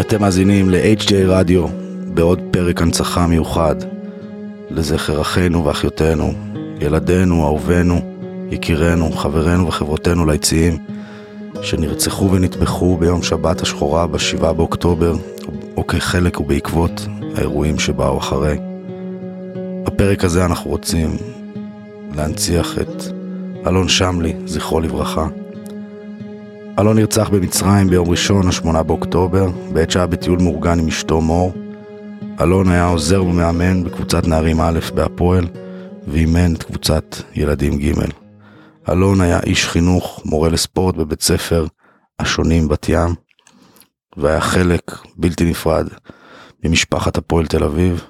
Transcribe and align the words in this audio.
אתם 0.00 0.20
מאזינים 0.20 0.70
ל-HJ 0.70 1.12
רדיו 1.26 1.66
בעוד 2.14 2.40
פרק 2.50 2.82
הנצחה 2.82 3.26
מיוחד 3.26 3.76
לזכר 4.70 5.20
אחינו 5.20 5.64
ואחיותינו, 5.64 6.32
ילדינו, 6.80 7.44
אהובינו, 7.44 8.00
יקירינו, 8.50 9.12
חברינו 9.12 9.66
וחברותינו 9.66 10.26
ליציעים 10.26 10.78
שנרצחו 11.62 12.30
ונטבחו 12.32 12.96
ביום 12.96 13.22
שבת 13.22 13.60
השחורה 13.60 14.06
ב-7 14.06 14.52
באוקטובר 14.52 15.14
או 15.76 15.86
כחלק 15.86 16.40
ובעקבות 16.40 17.06
האירועים 17.36 17.78
שבאו 17.78 18.18
אחרי. 18.18 18.56
בפרק 19.84 20.24
הזה 20.24 20.44
אנחנו 20.44 20.70
רוצים 20.70 21.16
להנציח 22.16 22.78
את 22.78 23.02
אלון 23.66 23.88
שמלי, 23.88 24.32
זכרו 24.46 24.80
לברכה. 24.80 25.26
אלון 26.78 26.98
נרצח 26.98 27.28
במצרים 27.28 27.88
ביום 27.88 28.10
ראשון, 28.10 28.48
השמונה 28.48 28.82
באוקטובר, 28.82 29.46
בעת 29.72 29.90
שהיה 29.90 30.06
בטיול 30.06 30.38
מאורגן 30.42 30.78
עם 30.78 30.88
אשתו 30.88 31.20
מור. 31.20 31.52
אלון 32.40 32.68
היה 32.68 32.86
עוזר 32.86 33.24
ומאמן 33.24 33.84
בקבוצת 33.84 34.26
נערים 34.26 34.60
א' 34.60 34.78
בהפועל, 34.94 35.46
ואימן 36.06 36.54
את 36.54 36.62
קבוצת 36.62 37.16
ילדים 37.34 37.78
ג'. 37.78 37.92
אלון 38.88 39.20
היה 39.20 39.40
איש 39.40 39.66
חינוך, 39.68 40.22
מורה 40.24 40.48
לספורט 40.48 40.94
בבית 40.94 41.22
ספר 41.22 41.66
השונים 42.18 42.68
בת 42.68 42.88
ים, 42.88 43.14
והיה 44.16 44.40
חלק 44.40 44.92
בלתי 45.16 45.44
נפרד 45.50 45.88
ממשפחת 46.64 47.18
הפועל 47.18 47.46
תל 47.46 47.64
אביב. 47.64 48.04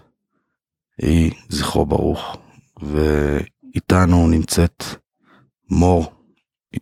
יהי 1.03 1.31
זכרו 1.49 1.87
ברוך, 1.87 2.37
ואיתנו 2.83 4.29
נמצאת 4.29 4.85
מור, 5.71 6.13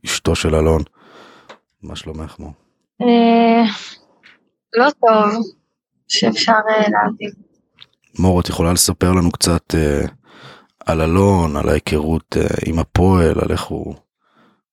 אשתו 0.04 0.34
של 0.34 0.54
אלון. 0.54 0.82
מה 1.84 1.96
שלומך 1.96 2.38
מור? 2.38 2.52
אה, 3.02 3.70
לא 4.72 4.90
טוב, 4.90 5.42
שאפשר 6.08 6.52
אה, 6.52 6.80
להבין. 6.80 7.30
מור, 8.18 8.40
את 8.40 8.48
יכולה 8.48 8.72
לספר 8.72 9.12
לנו 9.12 9.30
קצת 9.30 9.74
אה, 9.74 10.00
על 10.86 11.00
אלון, 11.00 11.56
על 11.56 11.68
ההיכרות 11.68 12.36
עם 12.66 12.78
הפועל, 12.78 13.40
על 13.40 13.52
איך 13.52 13.62
הוא, 13.62 13.94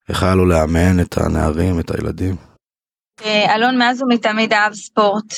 איך 0.08 0.22
היה 0.22 0.34
לו 0.34 0.46
לאמן 0.46 1.00
את 1.00 1.18
הנערים, 1.18 1.80
את 1.80 1.90
הילדים? 1.90 2.36
אלון 3.24 3.78
מאז 3.78 4.02
ומתמיד 4.02 4.52
אהב 4.52 4.74
ספורט, 4.74 5.34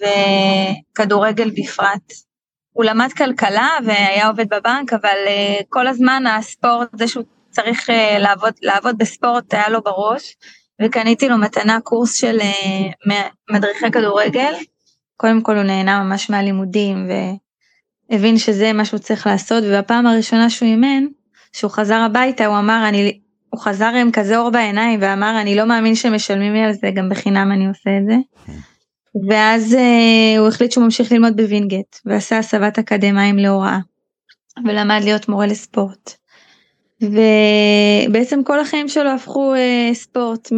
וכדורגל 0.00 1.50
בפרט. 1.50 2.12
הוא 2.72 2.84
למד 2.84 3.12
כלכלה 3.16 3.68
והיה 3.86 4.28
עובד 4.28 4.46
בבנק, 4.48 4.92
אבל 4.92 5.16
כל 5.68 5.86
הזמן 5.86 6.26
הספורט, 6.26 6.88
זה 6.92 7.08
שהוא 7.08 7.24
צריך 7.50 7.90
לעבוד, 8.18 8.52
לעבוד 8.62 8.98
בספורט 8.98 9.54
היה 9.54 9.68
לו 9.68 9.82
בראש, 9.82 10.36
וקניתי 10.82 11.28
לו 11.28 11.38
מתנה 11.38 11.80
קורס 11.80 12.14
של 12.16 12.38
אה, 12.40 13.20
מדריכי 13.50 13.90
כדורגל. 13.90 14.54
קודם 15.16 15.42
כל 15.42 15.56
הוא 15.56 15.64
נהנה 15.64 16.04
ממש 16.04 16.30
מהלימודים 16.30 17.08
והבין 18.10 18.38
שזה 18.38 18.72
מה 18.72 18.84
שהוא 18.84 19.00
צריך 19.00 19.26
לעשות, 19.26 19.64
ובפעם 19.66 20.06
הראשונה 20.06 20.50
שהוא 20.50 20.68
אימן, 20.68 21.04
שהוא 21.52 21.70
חזר 21.70 22.00
הביתה, 22.00 22.46
הוא 22.46 22.58
אמר, 22.58 22.88
אני, 22.88 23.20
הוא 23.50 23.60
חזר 23.60 23.86
עם 24.00 24.10
כזה 24.12 24.38
אור 24.38 24.50
בעיניים 24.50 24.98
ואמר, 25.02 25.40
אני 25.40 25.54
לא 25.54 25.64
מאמין 25.64 25.94
שמשלמים 25.94 26.52
לי 26.52 26.62
על 26.62 26.72
זה, 26.72 26.90
גם 26.94 27.08
בחינם 27.08 27.52
אני 27.52 27.66
עושה 27.68 27.90
את 27.98 28.06
זה. 28.06 28.16
ואז 29.28 29.72
אה, 29.72 30.38
הוא 30.38 30.48
החליט 30.48 30.72
שהוא 30.72 30.84
ממשיך 30.84 31.12
ללמוד 31.12 31.36
בווינגייט, 31.36 31.96
ועשה 32.04 32.38
הסבת 32.38 32.78
אקדמאים 32.78 33.38
להוראה, 33.38 33.78
ולמד 34.64 35.00
להיות 35.04 35.28
מורה 35.28 35.46
לספורט. 35.46 36.14
ובעצם 37.00 38.42
כל 38.44 38.60
החיים 38.60 38.88
שלו 38.88 39.10
הפכו 39.10 39.54
uh, 39.54 39.94
ספורט, 39.94 40.52
מ... 40.52 40.56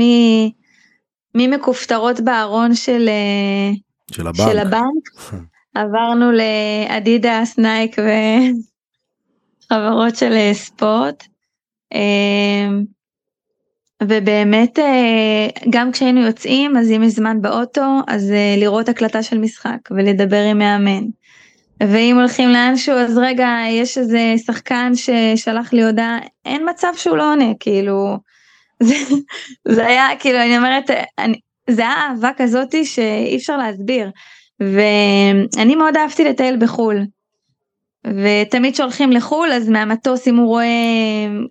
ממכופתרות 1.34 2.20
בארון 2.20 2.74
של, 2.74 3.08
uh, 3.08 4.14
של 4.14 4.26
הבנק. 4.26 4.48
של 4.50 4.58
הבנק, 4.58 5.08
עברנו 5.74 6.32
לאדידס, 6.32 7.58
נייק 7.58 7.96
וחברות 9.64 10.16
של 10.16 10.32
uh, 10.32 10.54
ספורט. 10.54 11.24
Uh, 11.94 11.98
ובאמת 14.02 14.78
גם 15.70 15.92
כשהיינו 15.92 16.20
יוצאים 16.20 16.76
אז 16.76 16.90
אם 16.90 17.02
יש 17.02 17.12
זמן 17.12 17.42
באוטו 17.42 18.00
אז 18.06 18.32
לראות 18.56 18.88
הקלטה 18.88 19.22
של 19.22 19.38
משחק 19.38 19.78
ולדבר 19.90 20.42
עם 20.50 20.58
מאמן. 20.58 21.04
ואם 21.80 22.16
הולכים 22.18 22.48
לאנשהו 22.48 22.94
אז 22.94 23.18
רגע 23.18 23.48
יש 23.70 23.98
איזה 23.98 24.34
שחקן 24.46 24.92
ששלח 24.94 25.72
לי 25.72 25.84
הודעה 25.84 26.18
אין 26.44 26.68
מצב 26.70 26.92
שהוא 26.96 27.16
לא 27.16 27.32
עונה 27.32 27.52
כאילו 27.60 28.16
זה, 28.82 28.94
זה 29.68 29.86
היה 29.86 30.08
כאילו 30.18 30.38
אני 30.38 30.56
אומרת 30.56 30.90
אני, 31.18 31.40
זה 31.70 31.82
היה 31.82 31.94
אהבה 31.94 32.30
כזאתי 32.36 32.84
שאי 32.84 33.36
אפשר 33.36 33.56
להסביר 33.56 34.10
ואני 34.60 35.74
מאוד 35.74 35.96
אהבתי 35.96 36.24
לטייל 36.24 36.56
בחו"ל. 36.56 37.04
ותמיד 38.06 38.74
שהולכים 38.74 39.12
לחו"ל 39.12 39.52
אז 39.52 39.68
מהמטוס 39.68 40.28
אם 40.28 40.36
הוא 40.36 40.46
רואה 40.46 40.66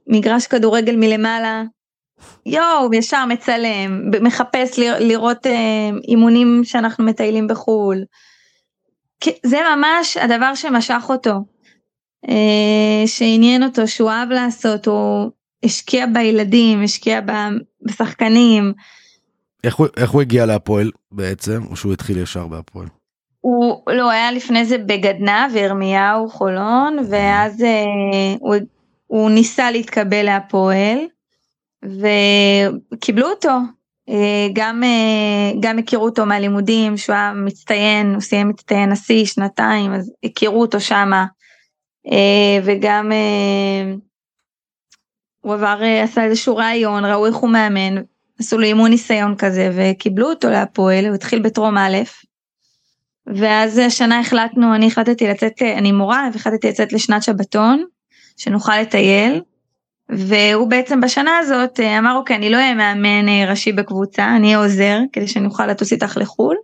מגרש 0.07 0.47
כדורגל 0.47 0.95
מלמעלה 0.95 1.63
יואו 2.45 2.93
ישר 2.93 3.25
מצלם 3.25 4.11
מחפש 4.21 4.79
לראות 4.79 5.47
אה, 5.47 5.89
אימונים 6.07 6.61
שאנחנו 6.63 7.05
מטיילים 7.05 7.47
בחו"ל. 7.47 8.03
זה 9.43 9.57
ממש 9.75 10.17
הדבר 10.17 10.55
שמשך 10.55 11.03
אותו, 11.09 11.33
אה, 12.29 13.07
שעניין 13.07 13.63
אותו, 13.63 13.87
שהוא 13.87 14.09
אהב 14.09 14.29
לעשות, 14.29 14.85
הוא 14.85 15.31
השקיע 15.63 16.05
בילדים, 16.05 16.83
השקיע 16.83 17.19
בשחקנים. 17.81 18.73
איך 19.63 19.75
הוא, 19.75 19.87
איך 19.97 20.11
הוא 20.11 20.21
הגיע 20.21 20.45
להפועל 20.45 20.91
בעצם, 21.11 21.61
או 21.69 21.75
שהוא 21.75 21.93
התחיל 21.93 22.17
ישר 22.17 22.47
בהפועל? 22.47 22.87
הוא 23.41 23.81
לא 23.87 24.09
היה 24.09 24.31
לפני 24.31 24.65
זה 24.65 24.77
בגדנ"ע 24.77 25.47
וירמיהו 25.53 26.29
חולון 26.29 26.97
ואז 27.09 27.61
אה, 27.61 28.35
הוא, 28.39 28.55
הוא 29.07 29.29
ניסה 29.29 29.71
להתקבל 29.71 30.23
להפועל 30.23 30.97
וקיבלו 31.85 33.29
אותו 33.29 33.57
גם 34.53 34.83
אה, 34.83 35.59
גם 35.59 35.79
הכירו 35.79 36.05
אותו 36.05 36.25
מהלימודים 36.25 36.97
שהוא 36.97 37.13
היה 37.13 37.33
מצטיין 37.33 38.13
הוא 38.13 38.21
סיים 38.21 38.49
מצטיין 38.49 38.89
נשיא 38.89 39.25
שנתיים 39.25 39.93
אז 39.93 40.11
הכירו 40.23 40.61
אותו 40.61 40.79
שמה. 40.79 41.25
אה, 42.11 42.59
וגם 42.63 43.11
הוא 45.41 45.53
עבר 45.53 45.81
עשה 46.03 46.23
איזשהו 46.23 46.55
רעיון 46.57 47.05
ראו 47.05 47.25
איך 47.25 47.35
הוא 47.35 47.49
מאמן 47.49 48.01
עשו 48.39 48.57
לו 48.57 48.63
אימון 48.63 48.89
ניסיון 48.89 49.35
כזה 49.35 49.69
וקיבלו 49.73 50.29
אותו 50.29 50.49
להפועל 50.49 51.05
הוא 51.05 51.15
התחיל 51.15 51.39
בטרום 51.39 51.77
א' 51.77 51.97
ואז 53.27 53.77
השנה 53.77 54.19
החלטנו 54.19 54.75
אני 54.75 54.87
החלטתי 54.87 55.27
לצאת 55.27 55.61
אני 55.61 55.91
מורה 55.91 56.29
והחלטתי 56.33 56.67
לצאת 56.67 56.93
לשנת 56.93 57.23
שבתון 57.23 57.85
שנוכל 58.37 58.81
לטייל 58.81 59.41
והוא 60.09 60.69
בעצם 60.69 61.01
בשנה 61.01 61.37
הזאת 61.37 61.79
אה, 61.79 61.99
אמר 61.99 62.15
אוקיי 62.15 62.35
אני 62.35 62.49
לא 62.49 62.57
אהיה 62.57 62.73
מאמן 62.73 63.29
אה, 63.29 63.49
ראשי 63.49 63.71
בקבוצה 63.71 64.35
אני 64.35 64.47
אהיה 64.47 64.57
עוזר 64.57 64.99
כדי 65.13 65.27
שאני 65.27 65.45
אוכל 65.45 65.67
לטוס 65.67 65.91
איתך 65.91 66.17
לחו"ל. 66.17 66.55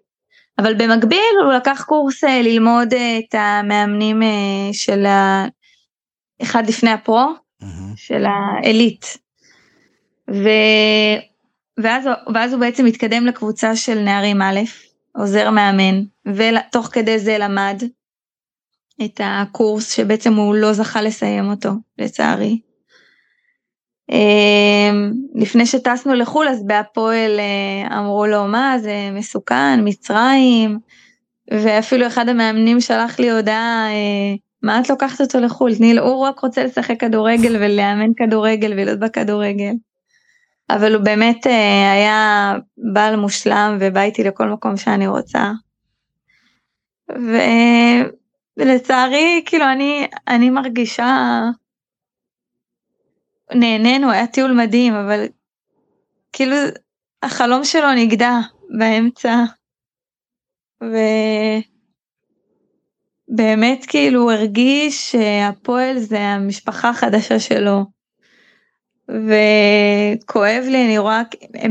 אבל 0.59 0.73
במקביל 0.73 1.35
הוא 1.43 1.53
לקח 1.53 1.83
קורס 1.87 2.23
אה, 2.23 2.41
ללמוד 2.41 2.93
את 2.93 3.35
המאמנים 3.35 4.21
של 4.73 5.05
ה... 5.05 5.45
אחד 6.41 6.67
לפני 6.67 6.89
הפרו 6.89 7.33
mm-hmm. 7.61 7.65
של 7.95 8.25
העילית. 8.25 9.17
ו... 10.29 10.49
ואז, 11.77 12.07
ואז 12.33 12.53
הוא 12.53 12.59
בעצם 12.59 12.85
התקדם 12.85 13.25
לקבוצה 13.25 13.75
של 13.75 13.99
נערים 13.99 14.41
א', 14.41 14.59
עוזר 15.15 15.49
מאמן, 15.49 16.03
ותוך 16.25 16.89
כדי 16.91 17.19
זה 17.19 17.37
למד 17.37 17.83
את 19.05 19.21
הקורס 19.23 19.91
שבעצם 19.91 20.33
הוא 20.33 20.55
לא 20.55 20.73
זכה 20.73 21.01
לסיים 21.01 21.49
אותו 21.49 21.69
לצערי. 21.97 22.59
אמ, 24.11 25.13
לפני 25.35 25.65
שטסנו 25.65 26.13
לחו"ל 26.13 26.47
אז 26.47 26.63
בהפועל 26.67 27.39
אה, 27.39 27.99
אמרו 27.99 28.25
לו 28.25 28.47
מה 28.47 28.75
זה 28.79 29.09
מסוכן 29.11 29.79
מצרים 29.83 30.79
ואפילו 31.51 32.07
אחד 32.07 32.29
המאמנים 32.29 32.81
שלח 32.81 33.19
לי 33.19 33.31
הודעה 33.31 33.87
אה, 33.89 34.35
מה 34.63 34.79
את 34.79 34.89
לוקחת 34.89 35.21
אותו 35.21 35.39
לחו"ל 35.39 35.75
תני 35.75 35.93
לו 35.93 36.03
הוא 36.03 36.27
רק 36.27 36.39
רוצה 36.39 36.63
לשחק 36.63 36.99
כדורגל 36.99 37.55
ולאמן 37.55 38.13
כדורגל 38.17 38.71
ולהיות 38.73 38.99
בכדורגל. 38.99 39.73
אבל 40.69 40.95
הוא 40.95 41.03
באמת 41.03 41.47
אה, 41.47 41.91
היה 41.93 42.53
בעל 42.93 43.15
מושלם 43.15 43.77
ובא 43.79 44.01
איתי 44.01 44.23
לכל 44.23 44.49
מקום 44.49 44.77
שאני 44.77 45.07
רוצה. 45.07 45.51
ולצערי 48.57 49.43
כאילו 49.45 49.65
אני 49.65 50.07
אני 50.27 50.49
מרגישה 50.49 51.41
נהנינו, 53.55 54.11
היה 54.11 54.27
טיול 54.27 54.51
מדהים, 54.51 54.93
אבל 54.93 55.25
כאילו 56.33 56.55
החלום 57.23 57.63
שלו 57.63 57.93
נגדע 57.95 58.33
באמצע. 58.77 59.43
ובאמת 63.29 63.85
כאילו 63.87 64.21
הוא 64.21 64.31
הרגיש 64.31 65.11
שהפועל 65.11 65.97
זה 65.97 66.19
המשפחה 66.19 66.89
החדשה 66.89 67.39
שלו. 67.39 67.85
וכואב 69.07 70.63
לי, 70.67 70.85
אני 70.85 70.97
רואה, 70.97 71.21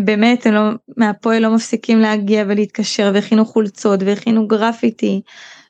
באמת, 0.05 0.47
הם 0.47 0.55
לא, 0.55 0.61
מהפועל 0.97 1.43
לא 1.43 1.55
מפסיקים 1.55 1.99
להגיע 1.99 2.45
ולהתקשר, 2.49 3.11
והכינו 3.15 3.45
חולצות, 3.45 4.01
והכינו 4.03 4.47
גרפיטי, 4.49 5.23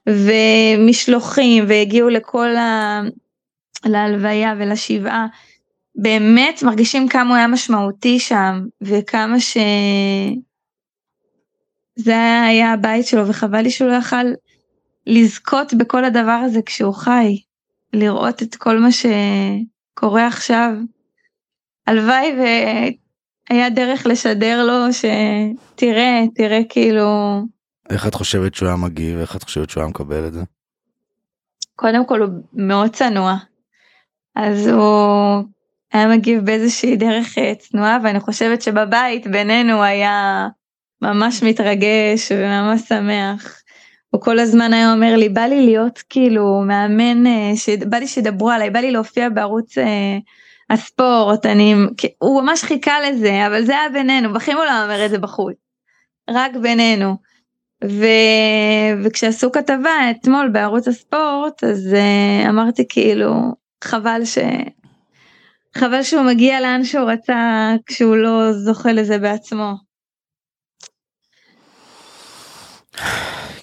ומשלוחים, 0.09 1.64
והגיעו 1.69 2.09
לכל 2.09 2.56
ה... 2.56 3.00
להלוויה 3.85 4.55
ולשבעה. 4.59 5.26
באמת 5.94 6.62
מרגישים 6.62 7.09
כמה 7.09 7.29
הוא 7.29 7.37
היה 7.37 7.47
משמעותי 7.47 8.19
שם, 8.19 8.61
וכמה 8.83 9.41
ש... 9.41 9.56
זה 11.97 12.43
היה 12.43 12.73
הבית 12.73 13.06
שלו, 13.06 13.29
וחבל 13.29 13.61
לי 13.61 13.71
שהוא 13.71 13.89
לא 13.89 13.97
יכל 13.97 14.27
לזכות 15.06 15.75
בכל 15.75 16.05
הדבר 16.05 16.41
הזה 16.44 16.61
כשהוא 16.67 16.94
חי. 16.94 17.43
לראות 17.93 18.43
את 18.43 18.55
כל 18.55 18.79
מה 18.79 18.89
שקורה 18.93 20.27
עכשיו. 20.27 20.73
הלוואי 21.87 22.37
והיה 23.50 23.71
דרך 23.71 24.06
לשדר 24.06 24.65
לו 24.67 24.93
שתראה, 24.93 26.23
תראה 26.35 26.61
כאילו... 26.69 27.41
איך 27.91 28.06
את 28.06 28.15
חושבת 28.15 28.55
שהוא 28.55 28.69
היה 28.69 28.77
מגיב? 28.77 29.19
איך 29.19 29.37
את 29.37 29.43
חושבת 29.43 29.71
שהוא 29.71 29.81
היה 29.81 29.91
מקבל 29.91 30.27
את 30.27 30.33
זה? 30.33 30.43
קודם 31.77 32.06
כל 32.06 32.23
הוא 32.23 32.29
מאוד 32.53 32.91
צנוע. 32.91 33.37
אז 34.37 34.67
הוא 34.67 35.43
היה 35.93 36.09
מגיב 36.09 36.44
באיזושהי 36.44 36.97
דרך 36.97 37.39
אה, 37.39 37.55
צנועה 37.55 37.99
ואני 38.05 38.21
חושבת 38.21 38.62
שבבית 38.62 39.27
בינינו 39.27 39.83
היה 39.83 40.49
ממש 41.03 41.43
מתרגש 41.43 42.33
וממש 42.33 42.81
שמח. 42.81 43.62
הוא 44.11 44.21
כל 44.21 44.39
הזמן 44.39 44.73
היה 44.73 44.93
אומר 44.93 45.17
לי, 45.17 45.29
בא 45.29 45.41
לי 45.43 45.62
להיות 45.67 46.03
כאילו 46.11 46.62
מאמן, 46.67 47.27
אה, 47.27 47.53
בא 47.89 47.97
לי 47.97 48.06
שידברו 48.06 48.50
עליי, 48.50 48.71
בא 48.71 48.81
לי 48.81 48.91
להופיע 48.91 49.29
בערוץ 49.29 49.79
אה, 49.79 50.19
הספורט, 50.71 51.47
אני, 51.47 51.75
הוא 52.19 52.43
ממש 52.43 52.62
חיכה 52.62 53.00
לזה, 53.00 53.47
אבל 53.47 53.65
זה 53.65 53.73
היה 53.73 53.88
בינינו, 53.88 54.33
בכי 54.33 54.53
הוא 54.53 54.65
לא 54.65 54.85
אומר 54.85 55.06
את 55.06 55.11
זה 55.11 55.19
בחוץ, 55.19 55.56
רק 56.31 56.56
בינינו. 56.56 57.17
ו... 57.85 58.05
וכשעשו 59.05 59.53
כתבה 59.53 60.11
אתמול 60.11 60.49
בערוץ 60.49 60.88
הספורט, 60.88 61.65
אז 61.65 61.95
uh, 61.95 62.49
אמרתי 62.49 62.85
כאילו, 62.88 63.33
חבל 63.85 64.25
ש... 64.25 64.38
חבל 65.77 66.03
שהוא 66.03 66.23
מגיע 66.23 66.61
לאן 66.61 66.85
שהוא 66.85 67.11
רצה 67.11 67.73
כשהוא 67.87 68.17
לא 68.17 68.53
זוכה 68.53 68.93
לזה 68.93 69.19
בעצמו. 69.19 69.73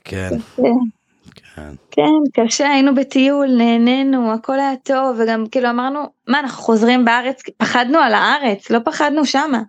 כן. 0.03 0.29
כן. 0.55 1.73
כן, 1.91 2.11
קשה, 2.33 2.69
היינו 2.69 2.95
בטיול, 2.95 3.47
נהנינו, 3.57 4.33
הכל 4.33 4.59
היה 4.59 4.75
טוב, 4.83 5.19
וגם 5.19 5.47
כאילו 5.51 5.69
אמרנו, 5.69 5.99
מה, 6.27 6.39
אנחנו 6.39 6.63
חוזרים 6.63 7.05
בארץ, 7.05 7.41
פחדנו 7.57 7.97
על 7.97 8.13
הארץ, 8.13 8.69
לא 8.69 8.79
פחדנו 8.85 9.25
שמה. 9.25 9.61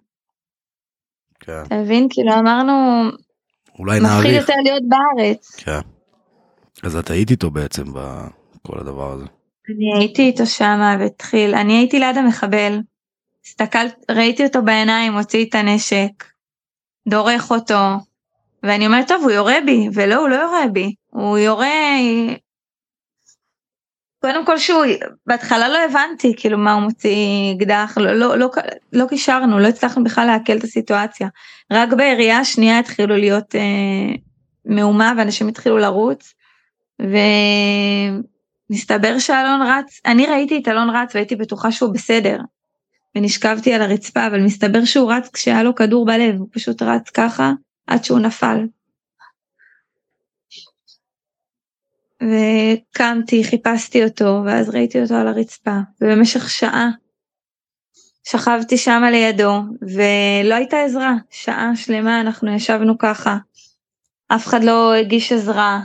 כן. 1.41 1.63
אתה 1.67 1.75
מבין? 1.75 2.07
כאילו 2.11 2.33
אמרנו, 2.33 2.73
אולי 3.79 4.01
נעריך. 4.01 4.17
מפחיד 4.17 4.35
יותר 4.35 4.55
להיות 4.65 4.83
בארץ. 4.89 5.57
כן. 5.57 5.81
אז 6.83 6.97
את 6.97 7.11
היית 7.11 7.31
איתו 7.31 7.51
בעצם 7.51 7.85
בכל 7.93 8.79
הדבר 8.79 9.13
הזה. 9.13 9.27
אני 9.77 9.99
הייתי 9.99 10.23
איתו 10.23 10.47
שמה 10.47 10.97
והתחיל, 11.01 11.55
אני 11.55 11.73
הייתי 11.73 11.99
ליד 11.99 12.17
המחבל. 12.17 12.79
הסתכלת, 13.47 14.05
ראיתי 14.11 14.45
אותו 14.45 14.63
בעיניים, 14.63 15.15
הוציא 15.15 15.45
את 15.45 15.55
הנשק, 15.55 16.25
דורך 17.09 17.51
אותו, 17.51 17.79
ואני 18.63 18.87
אומרת, 18.87 19.09
טוב, 19.09 19.23
הוא 19.23 19.31
יורה 19.31 19.57
בי, 19.67 19.89
ולא, 19.95 20.15
הוא 20.15 20.29
לא 20.29 20.35
יורה 20.35 20.69
בי, 20.73 20.95
הוא 21.07 21.39
יורה... 21.39 21.69
קודם 24.23 24.47
כל 24.47 24.59
שהוא, 24.59 24.85
בהתחלה 25.27 25.69
לא 25.69 25.79
הבנתי 25.79 26.35
כאילו 26.37 26.59
מה 26.59 26.73
הוא 26.73 26.83
מוציא 26.83 27.55
אקדח, 27.57 27.99
לא, 28.01 28.13
לא, 28.13 28.39
לא, 28.39 28.51
לא 28.93 29.07
קישרנו, 29.07 29.59
לא 29.59 29.67
הצלחנו 29.69 30.05
בכלל 30.05 30.27
לעכל 30.27 30.57
את 30.57 30.65
הסיטואציה. 30.65 31.29
רק 31.73 31.93
בירייה 31.93 32.39
השנייה 32.39 32.79
התחילו 32.79 33.17
להיות 33.17 33.55
אה, 33.55 34.15
מהומה 34.65 35.13
ואנשים 35.17 35.49
התחילו 35.49 35.79
לרוץ, 35.79 36.35
ומסתבר 38.71 39.19
שאלון 39.19 39.63
רץ, 39.63 40.01
אני 40.07 40.27
ראיתי 40.27 40.59
את 40.59 40.69
אלון 40.69 40.91
רץ 40.91 41.15
והייתי 41.15 41.37
בטוחה 41.37 41.73
שהוא 41.73 41.95
בסדר, 41.95 42.39
ונשכבתי 43.17 43.75
על 43.75 43.83
הרצפה, 43.83 44.27
אבל 44.27 44.43
מסתבר 44.43 44.85
שהוא 44.85 45.13
רץ 45.13 45.29
כשהיה 45.29 45.63
לו 45.63 45.75
כדור 45.75 46.07
בלב, 46.07 46.35
הוא 46.39 46.49
פשוט 46.53 46.83
רץ 46.83 47.11
ככה, 47.11 47.53
עד 47.87 48.05
שהוא 48.05 48.19
נפל. 48.19 48.67
וקמתי, 52.23 53.45
חיפשתי 53.45 54.05
אותו, 54.05 54.43
ואז 54.47 54.71
ראיתי 54.71 55.03
אותו 55.03 55.15
על 55.15 55.29
הרצפה, 55.29 55.79
ובמשך 56.01 56.51
שעה 56.51 56.91
שכבתי 58.25 58.77
שמה 58.79 59.11
לידו, 59.11 59.63
ולא 59.83 60.55
הייתה 60.55 60.81
עזרה, 60.81 61.15
שעה 61.31 61.77
שלמה 61.77 62.21
אנחנו 62.21 62.55
ישבנו 62.55 62.99
ככה, 62.99 63.37
אף 64.29 64.47
אחד 64.47 64.65
לא 64.65 64.95
הגיש 64.95 65.33
עזרה. 65.33 65.81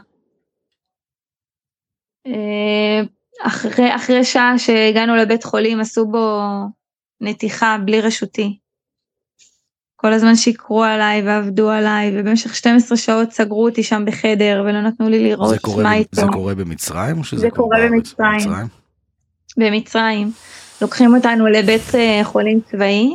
אה, 2.27 3.01
אחרי, 3.42 3.95
אחרי 3.95 4.24
שעה 4.24 4.60
שהגענו 4.60 5.16
לבית 5.16 5.44
חולים 5.44 5.80
עשו 5.80 6.06
בו 6.06 6.42
נתיחה 7.22 7.77
בלי 7.86 8.01
רשותי. 8.01 8.57
כל 9.95 10.13
הזמן 10.13 10.36
שיקרו 10.36 10.83
עליי 10.83 11.22
ועבדו 11.22 11.69
עליי 11.69 12.12
ובמשך 12.19 12.56
12 12.56 12.98
שעות 12.98 13.31
סגרו 13.31 13.66
אותי 13.66 13.83
שם 13.83 14.04
בחדר 14.06 14.63
ולא 14.66 14.81
נתנו 14.81 15.10
לי 15.10 15.24
לראות 15.24 15.60
קורה, 15.60 15.83
מה 15.83 15.94
איתו. 15.94 16.22
זה 16.22 16.27
קורה 16.33 16.56
במצרים 16.56 17.18
או 17.18 17.24
שזה 17.24 17.42
זה 17.42 17.50
קורה 17.50 17.77
במצרים? 17.81 18.39
במצרים. 18.39 18.68
במצרים. 19.57 20.31
לוקחים 20.81 21.16
אותנו 21.16 21.48
לבית 21.48 21.95
אה, 21.95 22.21
חולים 22.24 22.62
צבאי 22.62 23.10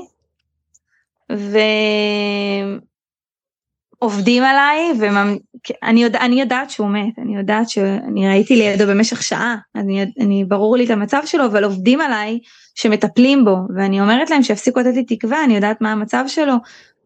ועובדים 4.02 4.42
עליי 4.42 4.92
ואני 4.98 6.02
יודע, 6.02 6.20
יודעת 6.30 6.70
שהוא 6.70 6.88
מת, 6.88 7.18
אני 7.18 7.36
יודעת 7.36 7.70
שאני 7.70 8.28
ראיתי 8.28 8.56
לידו 8.56 8.86
במשך 8.86 9.22
שעה, 9.22 9.56
אני, 9.76 10.06
אני 10.20 10.44
ברור 10.44 10.76
לי 10.76 10.84
את 10.84 10.90
המצב 10.90 11.22
שלו, 11.24 11.46
אבל 11.46 11.64
עובדים 11.64 12.00
עליי 12.00 12.38
שמטפלים 12.74 13.44
בו, 13.44 13.56
ואני 13.76 14.00
אומרת 14.00 14.30
להם 14.30 14.42
שיפסיקו 14.42 14.80
לתת 14.80 14.94
לי 14.94 15.04
תקווה, 15.04 15.44
אני 15.44 15.54
יודעת 15.54 15.80
מה 15.80 15.92
המצב 15.92 16.24
שלו, 16.26 16.54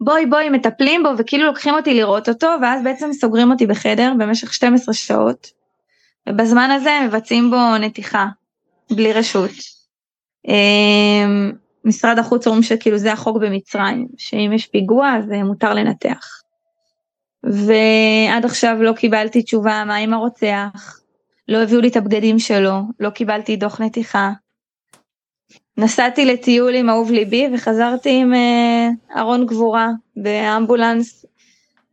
בואי 0.01 0.27
בואי 0.27 0.51
מטפלים 0.51 1.03
בו 1.03 1.09
וכאילו 1.19 1.47
לוקחים 1.47 1.75
אותי 1.75 1.95
לראות 1.95 2.29
אותו, 2.29 2.49
ואז 2.63 2.83
בעצם 2.85 3.13
סוגרים 3.13 3.51
אותי 3.51 3.67
בחדר 3.67 4.13
במשך 4.19 4.55
12 4.55 4.95
שעות, 4.95 5.47
ובזמן 6.29 6.71
הזה 6.71 6.91
מבצעים 7.07 7.51
בו 7.51 7.79
נתיחה, 7.81 8.27
בלי 8.91 9.13
רשות. 9.13 9.51
אמ, 10.49 11.53
משרד 11.85 12.19
החוץ 12.19 12.47
אומרים 12.47 12.63
שכאילו 12.63 12.99
זה 12.99 13.13
החוק 13.13 13.37
במצרים, 13.37 14.07
שאם 14.19 14.51
יש 14.55 14.67
פיגוע 14.67 15.15
אז 15.19 15.29
מותר 15.29 15.75
לנתח. 15.75 16.44
ועד 17.45 18.45
עכשיו 18.45 18.77
לא 18.81 18.93
קיבלתי 18.93 19.43
תשובה 19.43 19.85
מה 19.87 19.97
עם 19.97 20.15
הרוצח, 20.15 21.01
לא 21.49 21.63
הביאו 21.63 21.81
לי 21.81 21.89
את 21.89 21.97
הבגדים 21.97 22.39
שלו, 22.39 22.81
לא 23.01 23.11
קיבלתי 23.11 23.57
דוח 23.57 23.81
נתיחה. 23.81 24.33
נסעתי 25.79 26.25
לטיול 26.25 26.75
עם 26.75 26.91
אהוב 26.91 27.13
ליבי 27.13 27.49
וחזרתי 27.55 28.21
עם 28.21 28.35
אה, 28.35 28.89
ארון 29.17 29.47
גבורה 29.47 29.89
באמבולנס. 30.17 31.27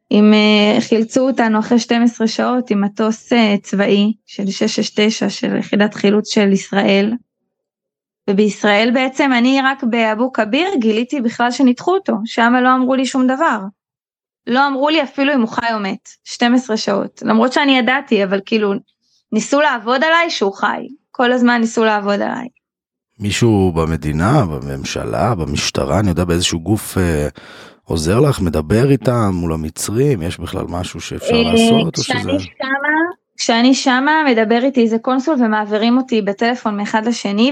עם, 0.09 0.33
אה, 0.33 0.81
חילצו 0.81 1.27
אותנו 1.27 1.59
אחרי 1.59 1.79
12 1.79 2.27
שעות 2.27 2.69
עם 2.69 2.81
מטוס 2.81 3.33
אה, 3.33 3.55
צבאי 3.61 4.13
של 4.25 4.47
669 4.47 5.29
של 5.29 5.55
יחידת 5.55 5.93
חילוץ 5.93 6.33
של 6.33 6.51
ישראל. 6.51 7.13
ובישראל 8.29 8.91
בעצם 8.93 9.31
אני 9.33 9.59
רק 9.63 9.83
באבו 9.83 10.31
כביר 10.31 10.67
גיליתי 10.79 11.21
בכלל 11.21 11.51
שניתחו 11.51 11.93
אותו, 11.93 12.13
שם 12.25 12.53
לא 12.63 12.75
אמרו 12.75 12.95
לי 12.95 13.05
שום 13.05 13.27
דבר. 13.27 13.59
לא 14.47 14.67
אמרו 14.67 14.89
לי 14.89 15.03
אפילו 15.03 15.33
אם 15.33 15.41
הוא 15.41 15.49
חי 15.49 15.73
או 15.73 15.79
מת, 15.79 16.09
12 16.23 16.77
שעות, 16.77 17.21
למרות 17.25 17.53
שאני 17.53 17.77
ידעתי, 17.77 18.23
אבל 18.23 18.39
כאילו 18.45 18.73
ניסו 19.31 19.61
לעבוד 19.61 20.03
עליי 20.03 20.29
שהוא 20.29 20.53
חי, 20.53 20.87
כל 21.11 21.31
הזמן 21.31 21.61
ניסו 21.61 21.83
לעבוד 21.83 22.21
עליי. 22.21 22.47
מישהו 23.19 23.71
במדינה, 23.75 24.45
בממשלה, 24.45 25.35
במשטרה, 25.35 25.99
אני 25.99 26.09
יודע 26.09 26.25
באיזשהו 26.25 26.59
גוף 26.59 26.97
אה, 26.97 27.27
עוזר 27.83 28.19
לך, 28.19 28.41
מדבר 28.41 28.91
איתם 28.91 29.31
מול 29.33 29.53
המצרים, 29.53 30.21
יש 30.21 30.39
בכלל 30.39 30.65
משהו 30.69 31.01
שאפשר 31.01 31.35
אה, 31.35 31.43
לעשות? 31.43 31.95
כשאני 31.95 32.19
שזה... 32.21 32.39
שמה, 32.39 32.77
כשאני 33.37 33.73
שמה 33.73 34.23
מדבר 34.27 34.63
איתי 34.63 34.81
איזה 34.81 34.97
קונסול 34.99 35.35
ומעבירים 35.39 35.97
אותי 35.97 36.21
בטלפון 36.21 36.77
מאחד 36.77 37.05
לשני, 37.05 37.51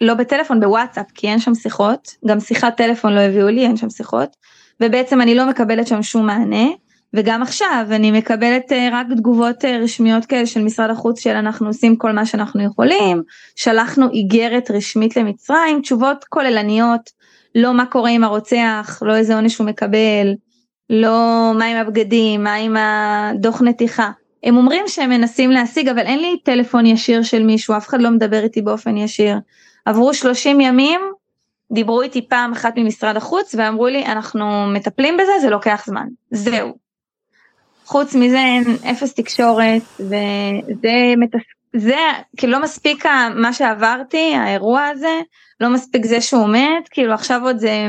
ולא 0.00 0.14
בטלפון, 0.14 0.60
בוואטסאפ, 0.60 1.06
כי 1.14 1.28
אין 1.28 1.38
שם 1.38 1.54
שיחות, 1.54 2.08
גם 2.26 2.40
שיחת 2.40 2.76
טלפון 2.76 3.12
לא 3.12 3.20
הביאו 3.20 3.48
לי, 3.48 3.66
אין 3.66 3.76
שם 3.76 3.90
שיחות. 3.90 4.36
ובעצם 4.82 5.20
אני 5.20 5.34
לא 5.34 5.46
מקבלת 5.46 5.86
שם 5.86 6.02
שום 6.02 6.26
מענה. 6.26 6.66
וגם 7.14 7.42
עכשיו 7.42 7.86
אני 7.90 8.10
מקבלת 8.10 8.72
אה, 8.72 8.88
רק 8.92 9.06
תגובות 9.16 9.64
אה, 9.64 9.78
רשמיות 9.78 10.26
כאלה 10.26 10.46
של 10.46 10.64
משרד 10.64 10.90
החוץ 10.90 11.20
של 11.20 11.30
אנחנו 11.30 11.66
עושים 11.66 11.96
כל 11.96 12.12
מה 12.12 12.26
שאנחנו 12.26 12.64
יכולים, 12.64 13.22
שלחנו 13.56 14.10
איגרת 14.10 14.70
רשמית 14.70 15.16
למצרים, 15.16 15.80
תשובות 15.80 16.24
כוללניות, 16.28 17.10
לא 17.54 17.74
מה 17.74 17.86
קורה 17.86 18.10
עם 18.10 18.24
הרוצח, 18.24 19.02
לא 19.02 19.16
איזה 19.16 19.34
עונש 19.34 19.58
הוא 19.58 19.66
מקבל, 19.66 20.34
לא 20.90 21.52
מה 21.58 21.64
עם 21.64 21.76
הבגדים, 21.76 22.44
מה 22.44 22.54
עם 22.54 22.76
הדוח 22.76 23.62
נתיחה. 23.62 24.10
הם 24.44 24.56
אומרים 24.56 24.84
שהם 24.88 25.10
מנסים 25.10 25.50
להשיג 25.50 25.88
אבל 25.88 25.98
אין 25.98 26.18
לי 26.18 26.38
טלפון 26.44 26.86
ישיר 26.86 27.22
של 27.22 27.42
מישהו, 27.42 27.76
אף 27.76 27.88
אחד 27.88 28.00
לא 28.00 28.10
מדבר 28.10 28.42
איתי 28.42 28.62
באופן 28.62 28.96
ישיר. 28.96 29.36
עברו 29.84 30.14
30 30.14 30.60
ימים 30.60 31.00
דיברו 31.72 32.02
איתי 32.02 32.28
פעם 32.28 32.52
אחת 32.52 32.72
ממשרד 32.76 33.16
החוץ 33.16 33.54
ואמרו 33.54 33.86
לי 33.86 34.06
אנחנו 34.06 34.66
מטפלים 34.66 35.16
בזה 35.16 35.32
זה 35.40 35.50
לוקח 35.50 35.84
זמן 35.86 36.06
זהו. 36.30 36.74
חוץ 37.84 38.14
מזה 38.14 38.38
אין 38.38 38.64
אפס 38.90 39.14
תקשורת 39.14 39.82
וזה 40.00 41.14
מתס... 41.16 41.40
זה 41.76 41.96
כאילו 42.36 42.52
לא 42.52 42.62
מספיק 42.62 43.06
מה 43.34 43.52
שעברתי 43.52 44.34
האירוע 44.34 44.84
הזה 44.84 45.20
לא 45.60 45.68
מספיק 45.68 46.06
זה 46.06 46.20
שהוא 46.20 46.48
מת 46.48 46.88
כאילו 46.90 47.12
עכשיו 47.14 47.40
עוד 47.44 47.58
זה 47.58 47.88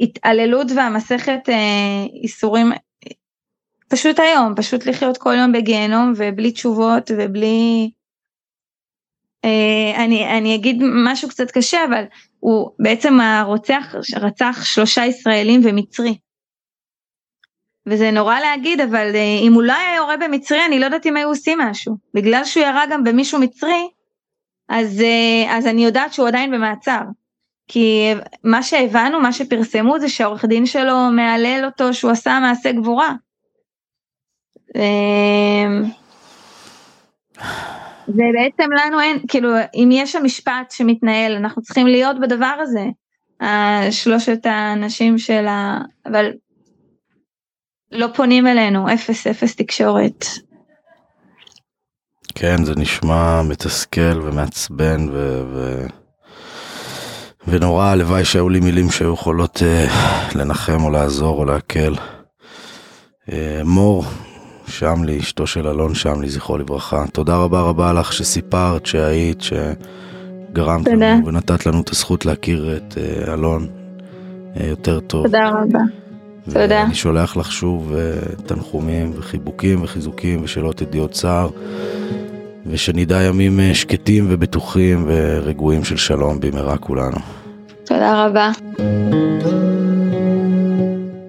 ההתעללות 0.00 0.66
והמסכת 0.76 1.48
אה, 1.48 2.04
איסורים 2.22 2.72
פשוט 3.88 4.20
היום 4.20 4.54
פשוט 4.56 4.86
לחיות 4.86 5.18
כל 5.18 5.34
יום 5.34 5.52
בגיהנום 5.52 6.12
ובלי 6.16 6.52
תשובות 6.52 7.10
ובלי 7.18 7.90
אה, 9.44 10.04
אני 10.04 10.38
אני 10.38 10.54
אגיד 10.54 10.76
משהו 11.04 11.28
קצת 11.28 11.50
קשה 11.50 11.84
אבל 11.84 12.04
הוא 12.46 12.70
בעצם 12.78 13.20
הרוצח 13.20 13.94
רצח 14.16 14.64
שלושה 14.64 15.04
ישראלים 15.04 15.60
ומצרי. 15.64 16.18
וזה 17.86 18.10
נורא 18.10 18.40
להגיד 18.40 18.80
אבל 18.80 19.14
אה, 19.14 19.38
אם 19.42 19.52
הוא 19.52 19.62
לא 19.62 19.72
היה 19.72 19.96
יורה 19.96 20.16
במצרי 20.16 20.64
אני 20.66 20.80
לא 20.80 20.84
יודעת 20.84 21.06
אם 21.06 21.16
היו 21.16 21.28
עושים 21.28 21.58
משהו 21.58 21.96
בגלל 22.14 22.44
שהוא 22.44 22.64
ירה 22.64 22.84
גם 22.90 23.04
במישהו 23.04 23.40
מצרי 23.40 23.88
אז 24.68 25.00
אה, 25.00 25.56
אז 25.56 25.66
אני 25.66 25.84
יודעת 25.84 26.12
שהוא 26.12 26.28
עדיין 26.28 26.50
במעצר. 26.50 27.00
כי 27.68 28.12
מה 28.44 28.62
שהבנו 28.62 29.20
מה 29.20 29.32
שפרסמו 29.32 29.98
זה 29.98 30.08
שהעורך 30.08 30.44
דין 30.44 30.66
שלו 30.66 31.10
מהלל 31.12 31.62
אותו 31.64 31.94
שהוא 31.94 32.10
עשה 32.10 32.38
מעשה 32.40 32.72
גבורה. 32.72 33.12
ובעצם 38.08 38.72
לנו 38.72 39.00
אין, 39.00 39.18
כאילו, 39.28 39.48
אם 39.74 39.88
יש 39.92 40.12
שם 40.12 40.24
משפט 40.24 40.70
שמתנהל, 40.70 41.32
אנחנו 41.32 41.62
צריכים 41.62 41.86
להיות 41.86 42.20
בדבר 42.20 42.54
הזה. 42.60 42.84
שלושת 43.90 44.46
האנשים 44.46 45.18
של 45.18 45.46
ה... 45.46 45.78
אבל 46.06 46.32
לא 47.92 48.06
פונים 48.14 48.46
אלינו, 48.46 48.94
אפס 48.94 49.26
אפס 49.26 49.56
תקשורת. 49.56 50.24
כן, 52.34 52.64
זה 52.64 52.72
נשמע 52.76 53.42
מתסכל 53.42 54.20
ומעצבן 54.22 55.08
ו... 55.12 55.42
ו... 55.52 55.86
ונורא 57.48 57.84
הלוואי 57.84 58.24
שהיו 58.24 58.48
לי 58.48 58.60
מילים 58.60 58.90
שהיו 58.90 59.14
יכולות 59.14 59.56
uh, 59.56 60.38
לנחם 60.38 60.84
או 60.84 60.90
לעזור 60.90 61.38
או 61.38 61.44
להקל. 61.44 61.94
Uh, 61.94 63.32
מור, 63.64 64.04
שמלי, 64.66 65.18
אשתו 65.18 65.46
של 65.46 65.68
אלון 65.68 65.94
שמלי, 65.94 66.28
זכרו 66.28 66.58
לברכה. 66.58 67.04
תודה 67.12 67.36
רבה 67.36 67.60
רבה 67.60 67.92
לך 67.92 68.12
שסיפרת, 68.12 68.86
שהיית, 68.86 69.40
שגרמת 69.40 70.88
לנו 70.88 71.26
ונתת 71.26 71.66
לנו 71.66 71.80
את 71.80 71.90
הזכות 71.90 72.26
להכיר 72.26 72.76
את 72.76 72.94
uh, 72.94 73.30
אלון 73.30 73.66
uh, 74.54 74.64
יותר 74.64 75.00
טוב. 75.00 75.26
תודה 75.26 75.48
רבה. 75.48 75.80
תודה. 76.44 76.82
ואני 76.82 76.94
שולח 76.94 77.36
לך 77.36 77.52
שוב 77.52 77.92
uh, 77.92 78.42
תנחומים 78.42 79.12
וחיבוקים 79.16 79.82
וחיזוקים 79.82 80.44
ושלא 80.44 80.72
תדעי 80.72 81.00
עוד 81.00 81.10
צער. 81.10 81.48
ושנדע 82.66 83.22
ימים 83.22 83.60
שקטים 83.74 84.26
ובטוחים 84.28 85.04
ורגועים 85.08 85.84
של 85.84 85.96
שלום 85.96 86.40
במהרה 86.40 86.76
כולנו. 86.76 87.16
תודה 87.84 88.26
רבה. 88.26 88.50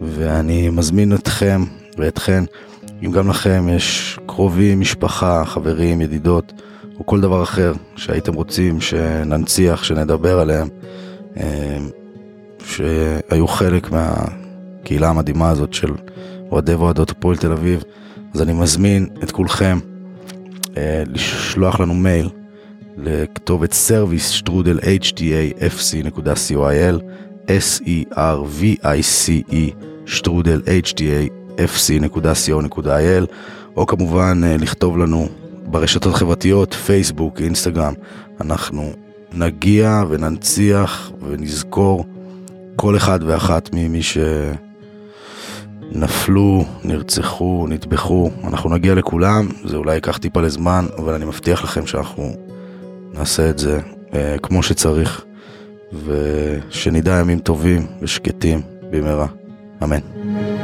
ואני 0.02 0.70
מזמין 0.70 1.14
אתכם 1.14 1.64
ואתכן 1.98 2.44
אם 3.06 3.12
גם 3.12 3.30
לכם 3.30 3.68
יש 3.76 4.20
קרובים, 4.26 4.80
משפחה, 4.80 5.46
חברים, 5.46 6.02
ידידות, 6.02 6.54
או 7.00 7.06
כל 7.06 7.22
דבר 7.22 7.44
אחר 7.44 7.74
שהייתם 7.96 8.34
רוצים 8.34 8.82
שננציח, 8.82 9.84
שנדבר 9.84 10.40
עליהם, 10.40 10.68
אה, 11.38 11.78
שהיו 12.66 13.48
חלק 13.48 13.92
מהקהילה 13.92 15.10
המדהימה 15.10 15.50
הזאת 15.50 15.74
של 15.74 15.92
אוהדי 16.52 16.76
ואוהדות 16.76 17.10
הפועל 17.10 17.38
תל 17.38 17.52
אביב, 17.52 17.84
אז 18.34 18.42
אני 18.42 18.54
מזמין 18.54 19.08
את 19.24 19.32
כולכם 19.32 19.80
אה, 20.78 21.04
לשלוח 21.08 21.80
לנו 21.80 21.94
מייל 21.94 22.30
לכתובת 22.98 23.72
service 23.72 24.20
שטרודל 24.20 24.80
hdafc.coil 24.80 26.22
s-e-r-v-i-c-e 27.48 28.76
שטרודל 30.06 30.62
hdafc 30.66 31.47
fc.co.il 31.58 33.26
או 33.76 33.86
כמובן 33.86 34.42
אה, 34.44 34.58
לכתוב 34.58 34.98
לנו 34.98 35.28
ברשתות 35.66 36.14
החברתיות, 36.14 36.74
פייסבוק, 36.74 37.42
אינסטגרם. 37.42 37.94
אנחנו 38.42 38.92
נגיע 39.34 40.04
וננציח 40.10 41.12
ונזכור 41.30 42.06
כל 42.76 42.98
אחד 42.98 43.20
ואחת 43.26 43.70
ממי 43.74 44.02
שנפלו, 45.94 46.66
נרצחו, 46.84 47.66
נטבחו. 47.70 48.30
אנחנו 48.44 48.70
נגיע 48.70 48.96
לכולם, 48.96 49.50
זה 49.64 49.78
אולי 49.78 49.96
ייקח 49.96 50.18
טיפה 50.18 50.42
לזמן, 50.42 50.86
אבל 50.98 51.14
אני 51.14 51.26
מבטיח 51.26 51.64
לכם 51.64 51.88
שאנחנו 51.88 52.36
נעשה 53.14 53.50
את 53.50 53.60
זה 53.60 53.80
אה, 54.14 54.36
כמו 54.44 54.64
שצריך, 54.64 55.26
ושנדע 56.06 57.20
ימים 57.20 57.40
טובים 57.40 57.88
ושקטים 58.02 58.62
במהרה. 58.92 59.28
אמן. 59.84 60.57